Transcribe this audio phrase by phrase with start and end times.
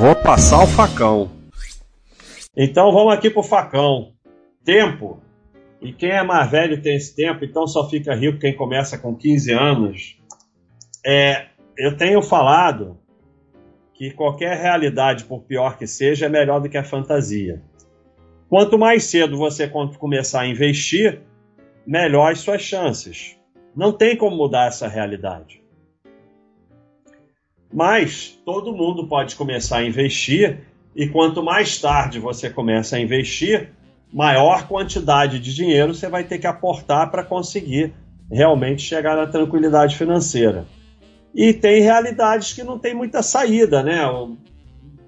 [0.00, 1.30] Vou passar o facão.
[2.56, 4.14] Então vamos aqui pro facão.
[4.64, 5.22] Tempo.
[5.78, 9.14] E quem é mais velho tem esse tempo, então só fica rico quem começa com
[9.14, 10.18] 15 anos.
[11.04, 12.98] É, eu tenho falado
[13.92, 17.62] que qualquer realidade, por pior que seja, é melhor do que a fantasia.
[18.48, 21.20] Quanto mais cedo você começar a investir,
[21.86, 23.36] melhor as suas chances.
[23.76, 25.59] Não tem como mudar essa realidade.
[27.72, 30.60] Mas todo mundo pode começar a investir
[30.94, 33.70] e quanto mais tarde você começa a investir,
[34.12, 37.92] maior quantidade de dinheiro você vai ter que aportar para conseguir
[38.30, 40.66] realmente chegar na tranquilidade financeira.
[41.34, 44.00] E tem realidades que não tem muita saída, né?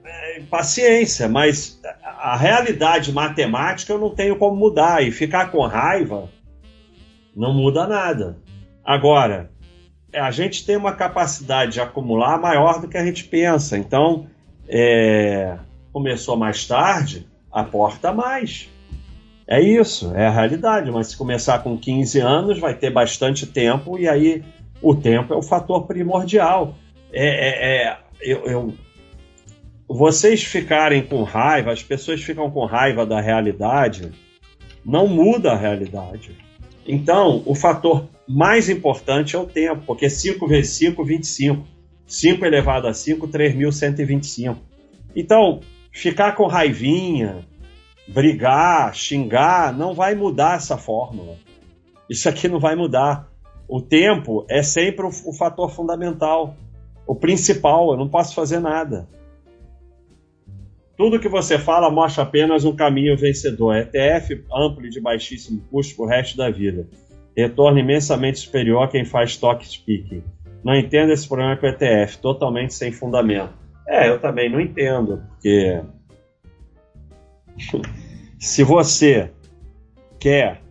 [0.05, 6.29] É, paciência, mas a realidade matemática eu não tenho como mudar e ficar com raiva
[7.35, 8.39] não muda nada.
[8.85, 9.51] Agora,
[10.15, 13.79] a gente tem uma capacidade de acumular maior do que a gente pensa.
[13.79, 14.27] Então,
[14.69, 15.57] é,
[15.93, 18.69] começou mais tarde, aporta mais.
[19.47, 20.91] É isso, é a realidade.
[20.91, 24.45] Mas se começar com 15 anos, vai ter bastante tempo, e aí
[24.81, 26.75] o tempo é o fator primordial.
[27.13, 28.75] É, é, é eu, eu,
[29.89, 34.11] vocês ficarem com raiva, as pessoas ficam com raiva da realidade,
[34.85, 36.37] não muda a realidade.
[36.87, 41.67] Então, o fator mais importante é o tempo, porque 5 vezes 5, 25.
[42.07, 44.57] 5 elevado a 5, 3.125.
[45.15, 45.61] Então,
[45.93, 47.47] ficar com raivinha,
[48.07, 51.37] brigar, xingar, não vai mudar essa fórmula.
[52.09, 53.31] Isso aqui não vai mudar.
[53.69, 56.57] O tempo é sempre o, o fator fundamental,
[57.07, 57.93] o principal.
[57.93, 59.09] Eu não posso fazer nada.
[60.97, 63.77] Tudo que você fala mostra apenas um caminho vencedor.
[63.77, 66.87] ETF amplo e de baixíssimo custo para o resto da vida.
[67.37, 70.23] Retorno imensamente superior a quem faz stock speaking.
[70.63, 73.53] Não entendo esse problema com ETF, totalmente sem fundamento.
[73.89, 75.83] É, eu também não entendo, porque
[78.39, 79.31] se você
[80.21, 80.63] quer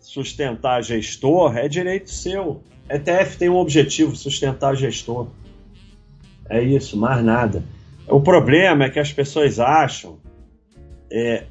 [0.00, 2.62] sustentar gestor, é direito seu.
[2.90, 5.28] ETF tem um objetivo, sustentar gestor.
[6.50, 7.62] É isso, mais nada.
[8.08, 10.18] O problema é que as pessoas acham
[11.10, 11.44] é,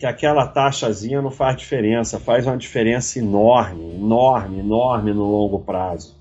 [0.00, 6.16] que aquela taxazinha não faz diferença, faz uma diferença enorme, enorme, enorme no longo prazo.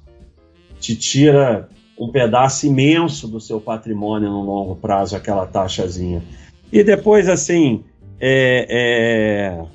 [0.81, 6.21] Te tira um pedaço imenso do seu patrimônio no longo prazo, aquela taxazinha.
[6.69, 7.85] E depois, assim,
[8.19, 9.65] é, é...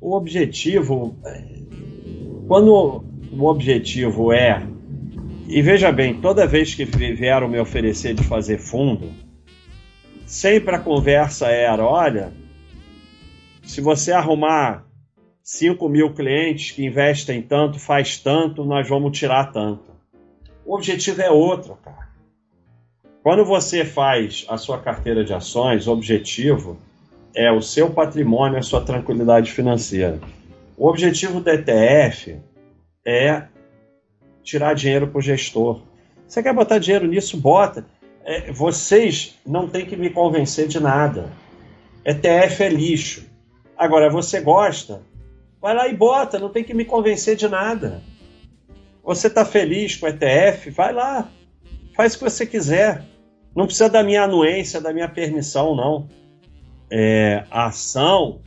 [0.00, 1.14] o objetivo.
[2.48, 4.66] Quando o objetivo é
[5.46, 9.10] e veja bem, toda vez que vieram me oferecer de fazer fundo,
[10.32, 12.32] sempre a conversa era: olha,
[13.62, 14.86] se você arrumar
[15.42, 19.92] 5 mil clientes que investem tanto, faz tanto, nós vamos tirar tanto.
[20.64, 22.08] O objetivo é outro, cara.
[23.22, 26.78] Quando você faz a sua carteira de ações, o objetivo
[27.34, 30.18] é o seu patrimônio, a sua tranquilidade financeira.
[30.76, 32.38] O objetivo do ETF
[33.06, 33.44] é
[34.42, 35.82] tirar dinheiro para o gestor.
[36.26, 37.36] Você quer botar dinheiro nisso?
[37.36, 37.84] Bota.
[38.24, 41.32] É, vocês não têm que me convencer de nada.
[42.04, 43.26] ETF é lixo.
[43.76, 45.02] Agora, você gosta?
[45.60, 48.02] Vai lá e bota, não tem que me convencer de nada.
[49.04, 50.70] Você está feliz com ETF?
[50.70, 51.28] Vai lá,
[51.94, 53.04] faz o que você quiser.
[53.54, 56.08] Não precisa da minha anuência, da minha permissão, não.
[56.90, 58.40] É, a ação,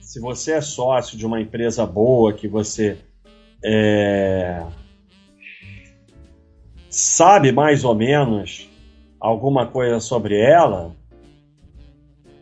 [0.00, 2.98] se você é sócio de uma empresa boa, que você
[3.64, 4.62] é,
[6.92, 8.68] sabe mais ou menos
[9.18, 10.94] alguma coisa sobre ela,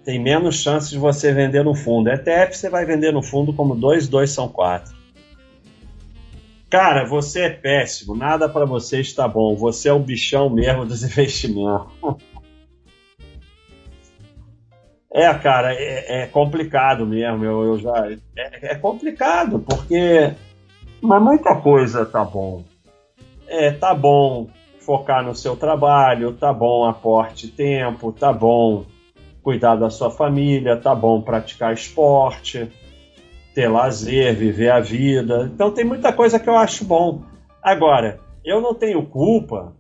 [0.05, 2.11] tem menos chance de você vender no fundo.
[2.11, 4.93] ETF você vai vender no fundo como 2, 2 são 4.
[6.69, 9.55] Cara, você é péssimo, nada para você está bom.
[9.57, 11.93] Você é o bichão mesmo dos investimentos.
[15.13, 17.45] é, cara, é, é, complicado mesmo.
[17.45, 20.35] Eu, eu já é, é complicado porque
[21.03, 22.65] mas muita coisa tá bom.
[23.51, 24.49] É, tá bom
[24.79, 28.85] focar no seu trabalho, tá bom aporte tempo, tá bom
[29.43, 32.71] cuidar da sua família, tá bom praticar esporte,
[33.53, 35.51] ter lazer, viver a vida.
[35.53, 37.23] Então tem muita coisa que eu acho bom.
[37.61, 39.75] Agora, eu não tenho culpa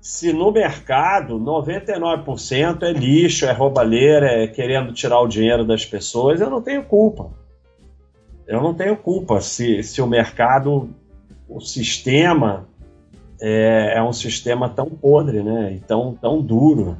[0.00, 6.40] se no mercado 99% é lixo, é roubalheira, é querendo tirar o dinheiro das pessoas,
[6.40, 7.32] eu não tenho culpa
[8.46, 10.88] eu não tenho culpa se, se o mercado,
[11.48, 12.68] o sistema
[13.40, 15.74] é, é um sistema tão podre, né?
[15.74, 16.96] E tão, tão duro.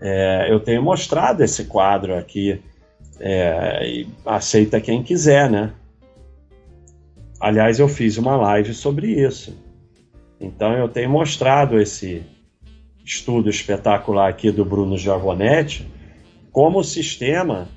[0.00, 2.60] É, eu tenho mostrado esse quadro aqui
[3.20, 5.72] é, e aceita quem quiser, né?
[7.40, 9.56] Aliás, eu fiz uma live sobre isso.
[10.40, 12.24] Então eu tenho mostrado esse
[13.04, 15.88] estudo espetacular aqui do Bruno Giavonetti,
[16.50, 17.68] como o sistema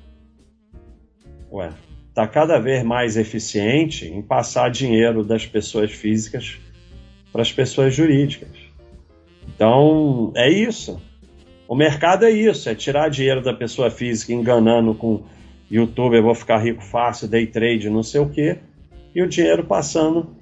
[2.16, 6.58] está cada vez mais eficiente em passar dinheiro das pessoas físicas
[7.30, 8.48] para as pessoas jurídicas.
[9.46, 10.98] Então, é isso.
[11.68, 15.24] O mercado é isso, é tirar dinheiro da pessoa física enganando com
[15.70, 18.60] YouTube, eu vou ficar rico fácil, day trade, não sei o quê,
[19.14, 20.34] e o dinheiro passando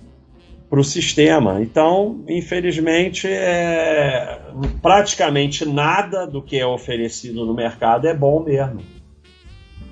[0.71, 1.61] para o sistema.
[1.61, 4.39] Então, infelizmente, é,
[4.81, 8.81] praticamente nada do que é oferecido no mercado é bom mesmo.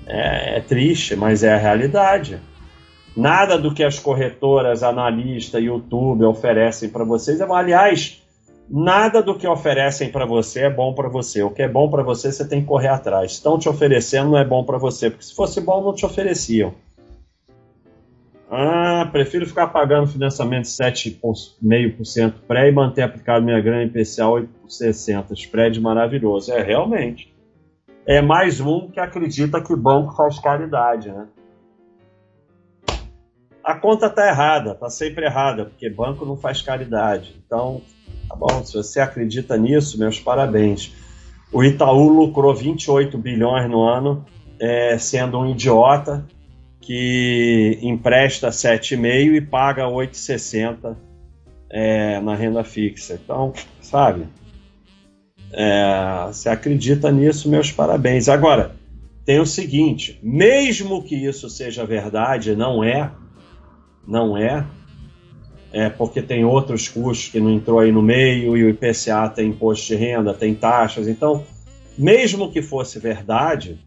[0.05, 2.39] É, é triste, mas é a realidade.
[3.15, 8.23] Nada do que as corretoras, analistas, YouTube oferecem para vocês é Aliás,
[8.69, 11.43] Nada do que oferecem para você é bom para você.
[11.43, 13.33] O que é bom para você, você tem que correr atrás.
[13.33, 16.73] Estão te oferecendo, não é bom para você, porque se fosse bom, não te ofereciam.
[18.49, 25.33] Ah, prefiro ficar pagando financiamento de 7,5% pré e manter aplicado minha grana IPCA 8,60%.
[25.33, 26.51] Spread maravilhoso.
[26.53, 27.32] É, realmente.
[28.05, 31.27] É mais um que acredita que banco faz caridade, né?
[33.63, 37.41] A conta tá errada, tá sempre errada, porque banco não faz caridade.
[37.45, 37.81] Então,
[38.27, 38.63] Tá bom?
[38.65, 40.91] Se você acredita nisso, meus parabéns.
[41.51, 44.25] O Itaú lucrou 28 bilhões no ano,
[44.59, 46.25] é, sendo um idiota
[46.81, 50.95] que empresta 7,5 e paga 8,60
[51.69, 53.19] é, na renda fixa.
[53.23, 54.27] Então, sabe?
[55.53, 58.27] É, você acredita nisso, meus parabéns.
[58.27, 58.75] Agora,
[59.23, 63.11] tem o seguinte: mesmo que isso seja verdade, não é,
[64.07, 64.65] não é,
[65.71, 69.49] é, porque tem outros custos que não entrou aí no meio, e o IPCA tem
[69.49, 71.07] imposto de renda, tem taxas.
[71.07, 71.43] Então,
[71.97, 73.79] mesmo que fosse verdade,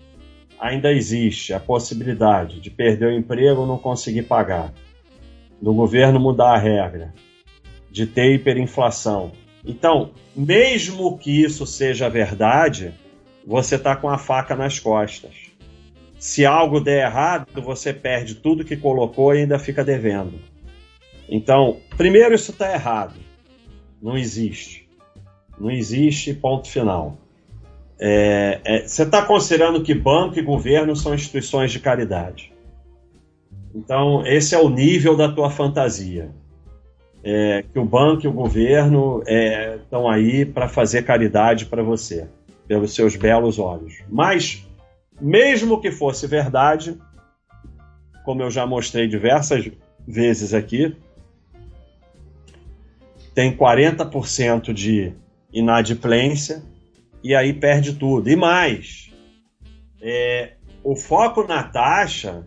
[0.58, 4.72] ainda existe a possibilidade de perder o emprego ou não conseguir pagar,
[5.60, 7.12] do governo mudar a regra,
[7.90, 9.32] de ter hiperinflação.
[9.66, 12.94] Então, mesmo que isso seja verdade,
[13.44, 15.34] você está com a faca nas costas.
[16.18, 20.38] Se algo der errado, você perde tudo que colocou e ainda fica devendo.
[21.28, 23.14] Então, primeiro, isso está errado.
[24.00, 24.88] Não existe.
[25.58, 27.18] Não existe, ponto final.
[27.98, 32.52] É, é, você está considerando que banco e governo são instituições de caridade.
[33.74, 36.30] Então, esse é o nível da tua fantasia.
[37.28, 42.28] É, que o banco e o governo estão é, aí para fazer caridade para você,
[42.68, 43.94] pelos seus belos olhos.
[44.08, 44.64] Mas,
[45.20, 46.96] mesmo que fosse verdade,
[48.24, 49.68] como eu já mostrei diversas
[50.06, 50.96] vezes aqui,
[53.34, 55.12] tem 40% de
[55.52, 56.62] inadimplência
[57.24, 58.30] e aí perde tudo.
[58.30, 59.10] E mais,
[60.00, 60.52] é,
[60.84, 62.46] o foco na taxa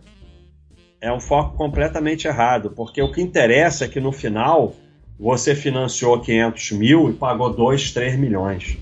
[1.00, 4.74] é um foco completamente errado, porque o que interessa é que no final
[5.18, 8.76] você financiou 500 mil e pagou 2, 3 milhões.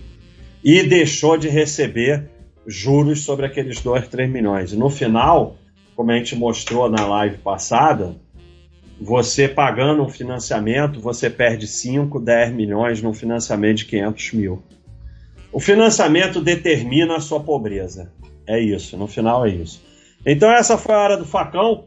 [0.63, 2.29] E deixou de receber
[2.67, 4.73] juros sobre aqueles 2, 3 milhões.
[4.73, 5.57] E no final,
[5.97, 8.17] como a gente mostrou na live passada,
[9.01, 14.63] você pagando um financiamento, você perde 5, 10 milhões num financiamento de 500 mil.
[15.53, 18.13] O financiamento determina a sua pobreza.
[18.47, 19.83] É isso, no final é isso.
[20.27, 21.85] Então essa foi a hora do facão.